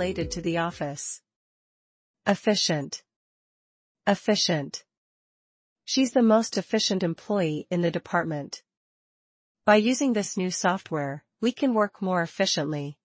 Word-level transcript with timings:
related 0.00 0.30
to 0.30 0.40
the 0.40 0.56
office. 0.56 1.20
Efficient. 2.26 3.02
Efficient. 4.06 4.82
She's 5.84 6.12
the 6.12 6.22
most 6.22 6.56
efficient 6.56 7.02
employee 7.02 7.66
in 7.70 7.82
the 7.82 7.90
department. 7.90 8.62
By 9.66 9.76
using 9.76 10.14
this 10.14 10.38
new 10.38 10.50
software, 10.50 11.22
we 11.42 11.52
can 11.52 11.74
work 11.74 12.00
more 12.00 12.22
efficiently. 12.22 12.96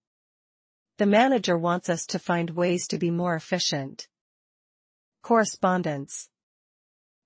The 0.97 1.05
manager 1.05 1.57
wants 1.57 1.89
us 1.89 2.05
to 2.05 2.17
find 2.17 2.51
ways 2.51 2.87
to 2.87 2.97
be 2.97 3.11
more 3.11 3.35
efficient. 3.35 4.07
Correspondence. 5.21 6.29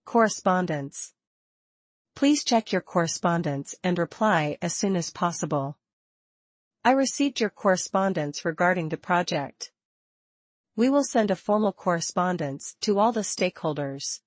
Correspondence. 0.04 1.14
Please 2.16 2.44
check 2.44 2.72
your 2.72 2.82
correspondence 2.82 3.76
and 3.84 4.00
reply 4.00 4.58
as 4.64 4.74
soon 4.74 4.96
as 4.96 5.12
possible. 5.12 5.78
I 6.84 6.92
received 6.92 7.42
your 7.42 7.50
correspondence 7.50 8.46
regarding 8.46 8.90
the 8.90 8.98
project. 8.98 9.72
We 10.76 10.90
will 10.90 11.04
send 11.04 11.30
a 11.30 11.36
formal 11.36 11.74
correspondence 11.74 12.76
to 12.82 13.00
all 13.00 13.12
the 13.12 13.22
stakeholders. 13.22 14.22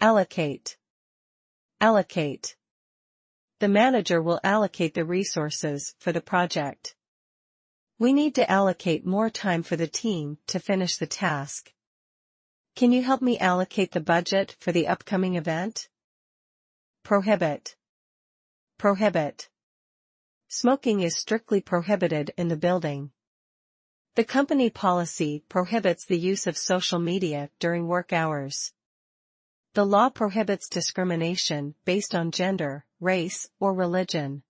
Allocate. 0.00 0.78
Allocate. 1.80 2.56
The 3.60 3.68
manager 3.68 4.22
will 4.22 4.40
allocate 4.42 4.94
the 4.94 5.04
resources 5.04 5.94
for 5.98 6.12
the 6.12 6.22
project. 6.22 6.94
We 7.98 8.12
need 8.12 8.34
to 8.36 8.50
allocate 8.50 9.06
more 9.06 9.30
time 9.30 9.62
for 9.62 9.76
the 9.76 9.86
team 9.86 10.38
to 10.48 10.58
finish 10.58 10.96
the 10.96 11.06
task. 11.06 11.72
Can 12.74 12.90
you 12.90 13.02
help 13.02 13.22
me 13.22 13.38
allocate 13.38 13.92
the 13.92 14.00
budget 14.00 14.56
for 14.60 14.72
the 14.72 14.88
upcoming 14.88 15.36
event? 15.36 15.88
Prohibit. 17.04 17.76
Prohibit. 18.78 19.48
Smoking 20.56 21.00
is 21.00 21.18
strictly 21.18 21.60
prohibited 21.60 22.30
in 22.36 22.46
the 22.46 22.56
building. 22.56 23.10
The 24.14 24.22
company 24.22 24.70
policy 24.70 25.42
prohibits 25.48 26.06
the 26.06 26.16
use 26.16 26.46
of 26.46 26.56
social 26.56 27.00
media 27.00 27.50
during 27.58 27.88
work 27.88 28.12
hours. 28.12 28.72
The 29.72 29.84
law 29.84 30.10
prohibits 30.10 30.68
discrimination 30.68 31.74
based 31.84 32.14
on 32.14 32.30
gender, 32.30 32.86
race, 33.00 33.48
or 33.58 33.74
religion. 33.74 34.44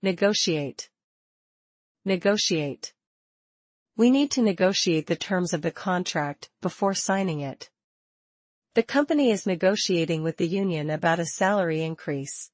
Negotiate. 0.00 0.90
Negotiate. 2.04 2.92
We 3.96 4.12
need 4.12 4.30
to 4.30 4.42
negotiate 4.42 5.08
the 5.08 5.16
terms 5.16 5.52
of 5.52 5.62
the 5.62 5.72
contract 5.72 6.50
before 6.60 6.94
signing 6.94 7.40
it. 7.40 7.68
The 8.74 8.84
company 8.84 9.32
is 9.32 9.44
negotiating 9.44 10.22
with 10.22 10.36
the 10.36 10.46
union 10.46 10.88
about 10.88 11.18
a 11.18 11.26
salary 11.26 11.82
increase. 11.82 12.52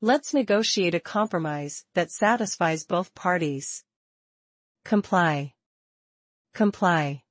Let's 0.00 0.32
negotiate 0.32 0.94
a 0.94 1.00
compromise 1.00 1.84
that 1.94 2.12
satisfies 2.12 2.84
both 2.84 3.16
parties. 3.16 3.82
Comply. 4.84 5.54
Comply. 6.54 7.24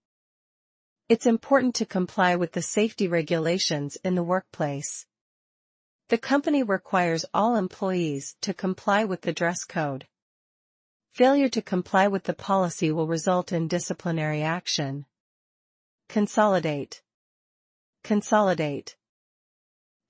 It's 1.08 1.26
important 1.26 1.76
to 1.76 1.86
comply 1.86 2.36
with 2.36 2.52
the 2.52 2.62
safety 2.62 3.08
regulations 3.08 3.98
in 4.04 4.16
the 4.16 4.24
workplace. 4.24 5.06
The 6.10 6.18
company 6.18 6.62
requires 6.62 7.24
all 7.34 7.56
employees 7.56 8.36
to 8.42 8.54
comply 8.54 9.06
with 9.06 9.22
the 9.22 9.32
dress 9.32 9.64
code. 9.64 10.06
Failure 11.14 11.48
to 11.48 11.62
comply 11.62 12.10
with 12.10 12.24
the 12.26 12.34
policy 12.34 12.92
will 12.92 13.08
result 13.08 13.54
in 13.54 13.70
disciplinary 13.70 14.42
action. 14.42 15.06
Consolidate. 16.10 17.02
Consolidate. 18.04 18.97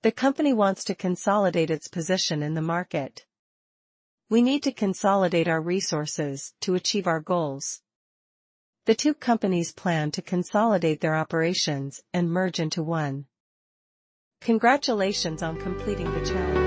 The 0.02 0.12
company 0.12 0.52
wants 0.52 0.84
to 0.84 0.94
consolidate 0.94 1.70
its 1.70 1.88
position 1.88 2.40
in 2.40 2.54
the 2.54 2.62
market. 2.62 3.26
We 4.30 4.42
need 4.42 4.62
to 4.62 4.72
consolidate 4.72 5.48
our 5.48 5.60
resources 5.60 6.54
to 6.60 6.76
achieve 6.76 7.08
our 7.08 7.18
goals. 7.18 7.80
The 8.86 8.94
two 8.94 9.12
companies 9.12 9.72
plan 9.72 10.12
to 10.12 10.22
consolidate 10.22 11.00
their 11.00 11.16
operations 11.16 12.00
and 12.12 12.30
merge 12.30 12.60
into 12.60 12.82
one. 12.82 13.26
Congratulations 14.40 15.42
on 15.42 15.58
completing 15.58 16.12
the 16.12 16.24
challenge. 16.24 16.57